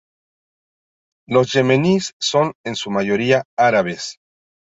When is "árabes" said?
3.55-4.17